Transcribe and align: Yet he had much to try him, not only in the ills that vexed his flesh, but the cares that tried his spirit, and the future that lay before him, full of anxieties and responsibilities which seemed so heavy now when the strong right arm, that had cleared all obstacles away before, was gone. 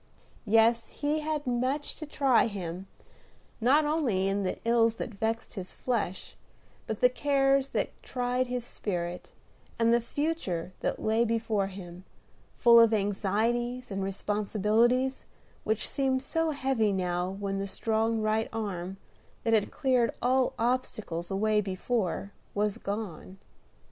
Yet 0.47 0.77
he 0.89 1.19
had 1.19 1.45
much 1.45 1.95
to 1.97 2.07
try 2.07 2.47
him, 2.47 2.87
not 3.61 3.85
only 3.85 4.27
in 4.27 4.41
the 4.41 4.57
ills 4.65 4.95
that 4.95 5.13
vexed 5.13 5.53
his 5.53 5.73
flesh, 5.73 6.35
but 6.87 7.01
the 7.01 7.07
cares 7.07 7.67
that 7.67 7.91
tried 8.01 8.47
his 8.47 8.65
spirit, 8.65 9.29
and 9.77 9.93
the 9.93 10.01
future 10.01 10.73
that 10.79 11.03
lay 11.03 11.23
before 11.23 11.67
him, 11.67 12.03
full 12.57 12.79
of 12.79 12.95
anxieties 12.95 13.91
and 13.91 14.03
responsibilities 14.03 15.25
which 15.63 15.87
seemed 15.87 16.23
so 16.23 16.49
heavy 16.49 16.91
now 16.91 17.29
when 17.39 17.59
the 17.59 17.67
strong 17.67 18.21
right 18.23 18.49
arm, 18.51 18.97
that 19.43 19.53
had 19.53 19.69
cleared 19.69 20.15
all 20.19 20.53
obstacles 20.57 21.29
away 21.29 21.61
before, 21.61 22.31
was 22.55 22.79
gone. 22.79 23.37